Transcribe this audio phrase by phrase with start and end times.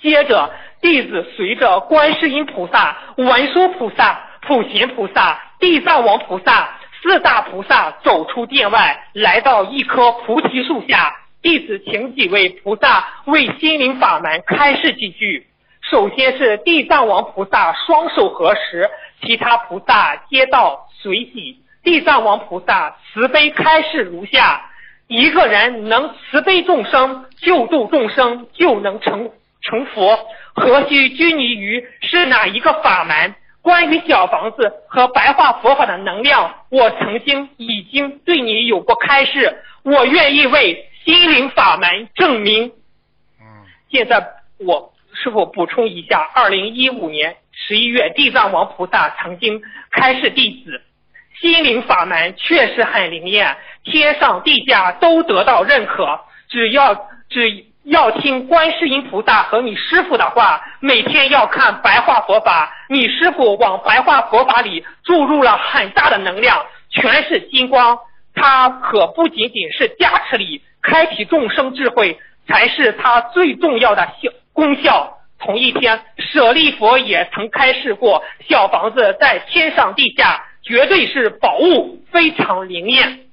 [0.00, 0.50] 接着，
[0.80, 11.16] 弟子随着观世音菩萨、文殊菩萨、普贤菩萨、地藏王菩萨四大菩萨走出殿外，来到一棵菩提树下。
[11.42, 15.46] 弟子请几位菩萨为心灵法门开示几句。
[15.90, 18.88] 首先是地藏王菩萨双手合十，
[19.20, 21.58] 其他菩萨皆道随喜。
[21.82, 24.70] 地藏王菩萨慈悲开示如下：
[25.08, 29.32] 一个人能慈悲众生、救度众生，就能成
[29.62, 30.18] 成佛，
[30.54, 33.34] 何须拘泥于是哪一个法门？
[33.62, 42.72] 关于小房子和白话佛法的能量，我曾经已经对你有过开示，我愿意为心灵法门证明。
[43.40, 43.46] 嗯
[43.88, 44.26] 现在
[44.58, 50.82] 我师傅补充一下，二零一五年十一月，地藏王菩萨曾经开示弟子，
[51.40, 56.18] 心灵法门确实很灵验，天上地下都得到认可。
[56.48, 67.98] 只要只要听观世音菩萨和你师傅的话，每天要看白话佛法，你师傅往白话佛法里注入了很大的能量，全是金光。
[68.34, 75.18] 它可不仅仅是加持力，开启众生智慧，才是它最重要的效功效。
[75.40, 83.26] 同一天，舍利佛也曾开示过，小房子在天上地下绝对是宝物，非常灵验。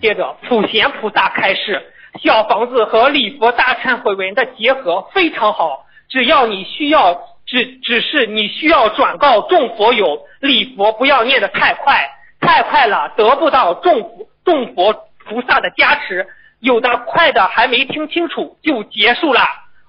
[0.00, 1.82] 接着，普贤菩萨开示，
[2.22, 5.86] 小房子和礼佛大忏悔文的结合非常好。
[6.08, 7.14] 只要你需要，
[7.46, 14.92] 只只是你需要转告众佛友，礼佛不要念得太快，太快了得不到众佛众佛
[15.24, 16.26] 菩萨的加持。
[16.60, 19.42] 有的快的还没听清楚就结束了。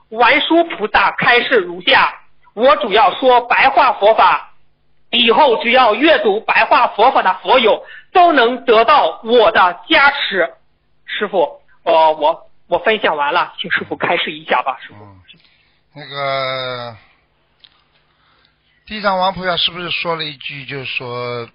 [0.10, 2.14] 文殊菩萨开示如下：
[2.54, 4.54] 我主要说白话佛法，
[5.12, 10.54] 以后只要阅读白话佛法的佛友都能得到我的加持。
[11.06, 15.04] 师傅，呃，我我分享完了，请师傅开示一下吧，师傅。
[15.04, 15.22] 嗯，
[15.94, 16.98] 那个
[18.86, 21.48] 地藏王菩萨是不是说了一句，就是说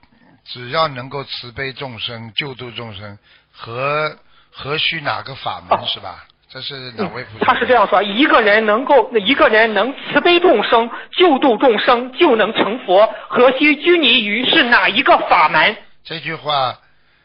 [0.45, 3.19] 只要能够慈悲众生、救度众生，
[3.53, 4.17] 何
[4.51, 6.25] 何须哪个法门、哦是吧？
[6.53, 7.45] 这是哪位菩萨？
[7.45, 15.77] 他是这样说：一个人能够，一个人能慈悲众生、救度众生，就能成佛，何须拘泥于是哪一个法门？
[16.03, 16.77] 这句话，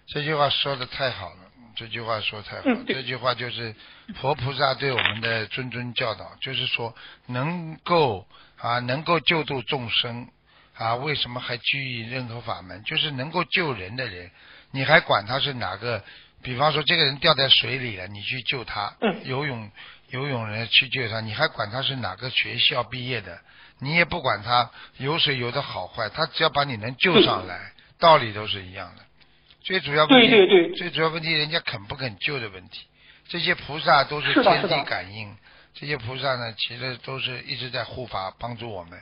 [0.05, 1.37] 这句话说的太好了，
[1.75, 2.75] 这句话说得太好了。
[2.75, 3.73] 嗯这句话就是
[4.21, 6.93] 佛菩萨对我们的谆谆教导，就是说
[7.25, 8.27] 能够
[8.59, 10.27] 啊，能够救度众生
[10.77, 12.83] 啊，为什么还拘于任何法门？
[12.83, 14.29] 就是能够救人的人，
[14.69, 16.03] 你还管他是哪个？
[16.45, 19.71] 比方说，这个人掉在水里了，你去救他，嗯游泳
[20.09, 23.39] 游泳人去救他，你还管他是哪个学校毕业的？
[23.79, 29.01] 你也不管他游水游的好坏，他只要把你能救上来，道理都是一样的。
[29.63, 32.85] 最主要问题，对对对最主要问题，人家肯不肯救的问题。
[33.27, 35.35] 这些菩萨都是天地感应，
[35.73, 39.01] 这些菩萨呢，其实都是一直在护法帮助我们。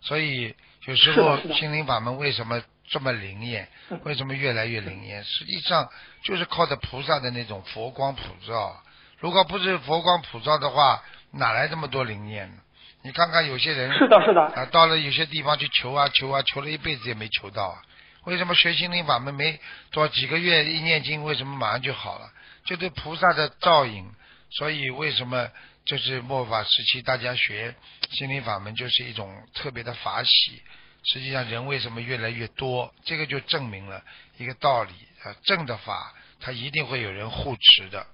[0.00, 4.00] 所以有时候心灵法门为什么这么灵验嗯？
[4.04, 5.24] 为什么越来越灵验？
[5.24, 5.88] 实际上
[6.22, 8.82] 就是靠着菩萨的那种佛光普照。
[9.18, 12.60] 如果不是佛光普照的话，哪来这么多灵验呢？
[13.02, 17.82] 你看看有些人是的，是的，啊，到了有些地方去求啊求啊，求了一辈子也没求到啊。
[18.24, 22.30] 为什么学心灵法门没多几个月一念经，为什么马上就好了？
[22.64, 24.10] 就对菩萨的照应。
[24.50, 25.50] 所以为什么
[25.84, 27.74] 就是末法时期大家学
[28.12, 30.62] 心灵法门就是一种特别的法喜？
[31.04, 32.92] 实际上人为什么越来越多？
[33.04, 34.02] 这个就证明了
[34.38, 34.92] 一个道理
[35.22, 38.06] 啊，正的法它一定会有人护持的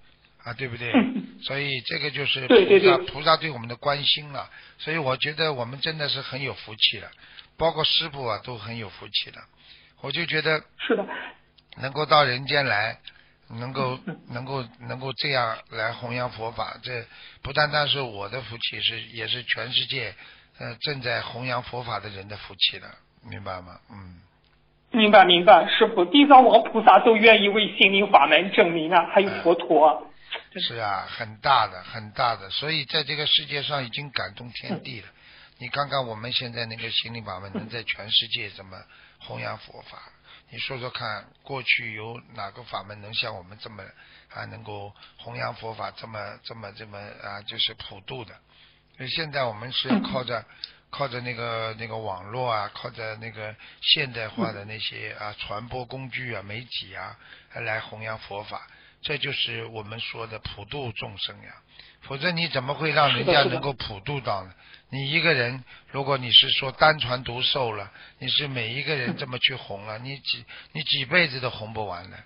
[0.44, 0.92] 啊，对不对？
[1.42, 4.50] 所以这个就是菩萨菩萨对我们的关心了。
[4.78, 7.10] 所以我觉得我们真的是很有福气了，
[7.56, 9.42] 包括师傅啊都很有福气了。
[10.00, 11.06] 我就觉得是的，
[11.76, 12.98] 能够到人间来，
[13.48, 17.06] 能够能够能够这样来弘扬佛法，这
[17.42, 20.14] 不单单是我的福气，是也是全世界
[20.60, 22.88] 呃正在弘扬佛法的人的福气了，
[23.24, 23.80] 明白吗？
[23.90, 24.20] 嗯，
[24.90, 30.06] 明白明白，师傅，地藏王菩萨都愿意为心灵法门证明啊，还有佛陀。
[30.60, 35.08] 是啊，很大的很大的，所以在这个世界上已经感动天地了。
[35.58, 38.76] 你看看我们现在那个心灵法门能在全世界怎么
[39.18, 39.98] 弘扬佛法？
[40.50, 43.82] 你说说看，过去有哪个法门能像我们这么
[44.34, 48.34] 啊能够弘扬佛法这么这么这么啊就是普度的？
[49.00, 50.44] 所以现在我们是靠着
[50.90, 57.16] 靠着那个那个网络啊，靠着那个现代化的那些啊传播工具啊、媒体啊
[57.54, 58.60] 来弘扬佛法，
[59.00, 61.54] 这就是我们说的普度众生呀。
[62.02, 64.52] 否则你怎么会让人家能够普度到呢？
[64.90, 72.18] 你一个人，如果你是说单传独授了，你是每一个人这么去弘了，你几你几辈子都弘不完的。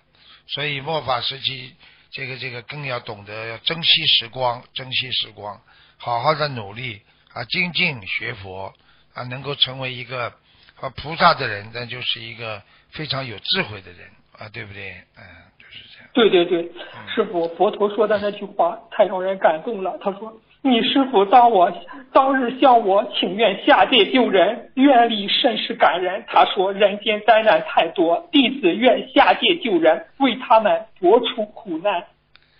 [0.47, 1.73] 所以末法时期，
[2.11, 5.61] 这个这个更要懂得要珍惜时光，珍惜时光
[5.97, 7.01] 好好的努力
[7.33, 8.73] 啊，精进学佛
[9.13, 10.33] 啊，能够成为一个
[10.79, 12.61] 啊菩萨的人，那就是一个
[12.91, 14.07] 非常有智慧的人
[14.37, 14.91] 啊，对不对？
[15.17, 15.23] 嗯，
[15.57, 16.09] 就是这样。
[16.13, 16.71] 对对对，
[17.13, 19.97] 师傅，佛陀说的那句话太让人感动了。
[20.01, 21.71] 他说：“你师傅当我
[22.13, 26.23] 当日向我请愿下界救人，愿力甚是感人。
[26.27, 32.05] 他说人间灾难太多，弟子愿下界救人，为他们博除苦难。”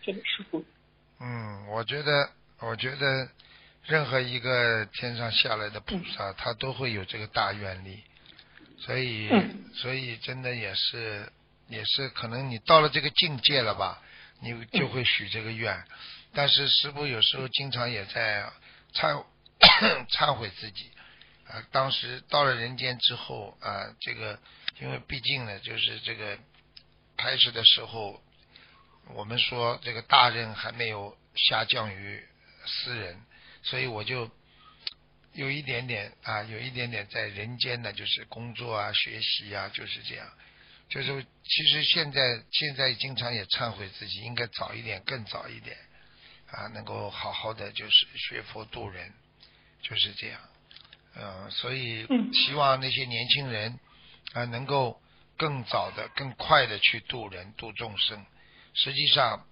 [0.03, 0.63] 真的，师傅。
[1.21, 2.29] 嗯，我觉得，
[2.59, 3.29] 我觉得，
[3.83, 8.03] 任何一个天上下来的菩萨，他都会有这个大愿力，
[8.79, 9.29] 所以，
[9.75, 11.31] 所以真的也是，
[11.67, 14.01] 也是可能你到了这个境界了吧，
[14.41, 15.83] 你就会许这个愿。
[16.33, 18.49] 但是师傅有时候经常也在
[18.93, 19.23] 忏
[20.09, 20.91] 忏悔自己
[21.47, 24.39] 啊，当时到了人间之后啊，这个
[24.79, 26.37] 因为毕竟呢，就是这个
[27.17, 28.21] 开始的时候。
[29.13, 32.23] 我们说这个大任还没有下降于
[32.65, 33.21] 私人，
[33.63, 34.29] 所以我就
[35.33, 40.27] 有一点点啊，有一点点在人间呢，就是工作啊、学习啊，就是这样。
[40.87, 45.75] 就是其实现在现在经常也忏悔自己，应该早一点，更早一点
[46.51, 49.11] 啊，能够好好的就是学佛度人，
[49.81, 50.39] 就是这样。
[51.15, 53.79] 嗯，所以希望那些年轻人
[54.33, 55.01] 啊，能够
[55.37, 58.25] 更早的、更快的去度人、度众生。
[58.73, 59.47] 实际上，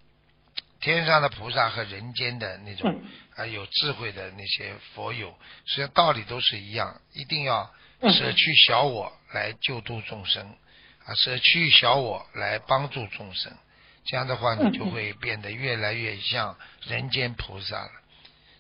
[0.80, 3.02] 天上的菩萨和人间的那种
[3.36, 5.34] 啊有智慧的那些佛友，
[5.66, 7.72] 实际上道理都是一样，一定要
[8.02, 10.56] 舍去小我来救度众生
[11.06, 13.54] 啊，舍去小我来帮助众生，
[14.06, 17.92] 这样的话你就会变得越来越像人间菩萨了。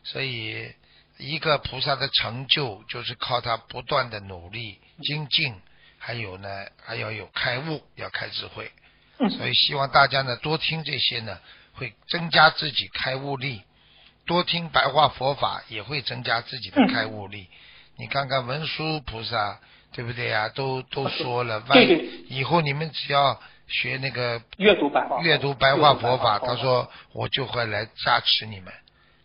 [0.05, 0.73] 所以，
[1.17, 5.59] 一个菩萨的成就就是靠他不断的努力精进，
[5.97, 8.71] 还有呢还要有开悟，要开智慧。
[9.17, 11.37] 所以希望大家呢多听这些呢，
[11.73, 13.61] 会增加自己开悟力；
[14.25, 17.47] 多听白话佛法也会增加自己的开悟力。
[17.97, 19.59] 你看看文殊菩萨，
[19.93, 20.49] 对不对呀？
[20.49, 28.73] 都都说了，万一以后你们只要学那个阅读白话阅读白话佛法，他说我就会来加持你们。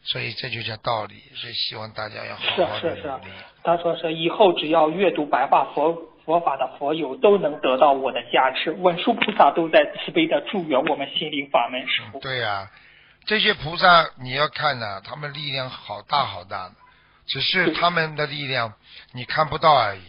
[0.05, 3.31] 所以这就叫道理，所以希望大家要好好的努力。
[3.63, 5.97] 他说是以后只要阅读白话佛。
[6.29, 11.81] 佛法的佛友都能得到我的加持，文殊菩萨都在慈悲的祝愿我们心灵法门。
[11.89, 12.69] 师傅，对呀，
[13.25, 16.75] 这些菩萨你要看呢，他们力量好大好大的，
[17.27, 18.75] 只是他们的力量
[19.15, 20.03] 你看不到而已。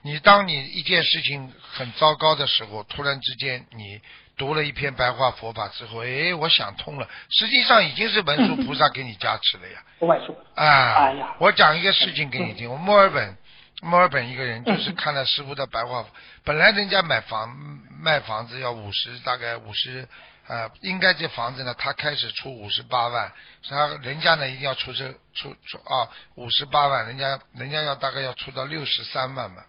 [0.00, 4.00] 你当你一件事情很糟糕的时候，突然之间你
[4.38, 9.78] 读了一篇白话佛法之后，哎，我想通了，实际上已经是文殊菩萨给你加持了呀。
[9.98, 13.36] 文殊啊，哎呀，我讲一个事情给你听，我墨尔本。
[13.84, 16.06] 墨尔本一个人就是看了师傅的白话，
[16.42, 17.54] 本来人家买房
[18.00, 20.08] 卖房子要五十，大概五十，
[20.46, 23.30] 呃，应该这房子呢，他开始出五十八万，
[23.68, 29.62] 他人家呢一定要出这出出啊五十八万，人家人家要大概要出到六十三万嘛，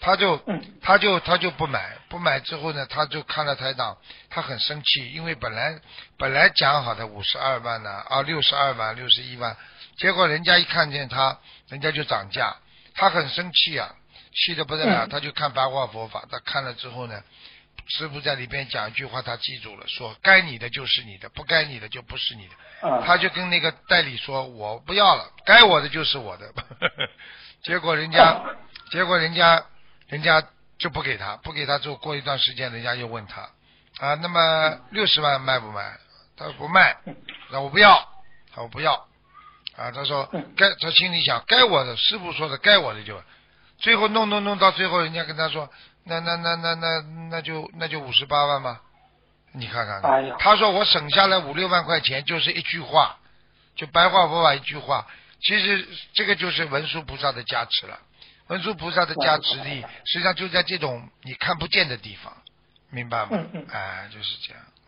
[0.00, 0.38] 他就
[0.82, 3.96] 他就他就不买，不买之后呢，他就看了台长，
[4.28, 5.80] 他很生气，因为本来
[6.18, 9.56] 本来讲好的五十二万呢，啊六十二万六十一万，
[9.96, 11.38] 结果人家一看见他，
[11.68, 12.54] 人家就涨价。
[12.98, 13.94] 他很生气啊，
[14.34, 16.24] 气得不得了，他就看白话佛法。
[16.28, 17.22] 他看了之后呢，
[17.86, 22.54] 师傅在里边讲一句话，他记住了，说该你的就是你的，不该你的就不是你的。
[23.04, 26.52] 他就跟那个代理说，我不要了，该我的就是我的。
[27.62, 28.42] 结果人家，
[28.90, 29.64] 结果人家，
[30.08, 30.42] 人家
[30.78, 33.42] 就不给他，不给他之后，过一段时间，人家又问他
[33.98, 35.96] 啊，那么六十万卖不卖？
[36.36, 36.96] 他说不卖，
[37.50, 38.08] 那我不要，
[38.50, 39.06] 他说不要。
[39.78, 43.22] 啊，他说该他心里想该我的师傅说的该我的就，
[43.78, 45.70] 最后弄弄弄到最后，人家跟他说，
[46.04, 48.80] 那那那那那那就那就五十八万吗？
[49.52, 50.02] 你看看，
[50.38, 53.18] 他说我省下来五六万块钱就是一句话，
[53.76, 55.06] 就白话佛法一句话，
[55.40, 57.98] 其实这个就是文殊菩萨的加持了，
[58.48, 62.36] 文殊菩萨的加持力实际上就在这种你看不见的地方，
[62.90, 63.38] 明白吗？
[63.72, 64.62] 哎，就是这样。